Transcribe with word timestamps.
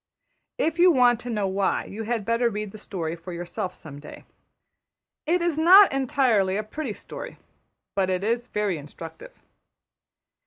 If 0.57 0.79
you 0.79 0.89
want 0.89 1.19
to 1.19 1.29
know 1.29 1.45
why, 1.47 1.85
you 1.85 2.01
had 2.05 2.25
better 2.25 2.49
read 2.49 2.71
the 2.71 2.79
story 2.79 3.15
for 3.15 3.31
yourself 3.33 3.75
some 3.75 3.99
day. 3.99 4.25
It 5.27 5.43
is 5.43 5.59
not 5.59 5.91
entirely 5.93 6.57
a 6.57 6.63
pretty 6.63 6.93
story, 6.93 7.37
but 7.95 8.09
it 8.09 8.23
is 8.23 8.47
very 8.47 8.79
instructive. 8.79 9.39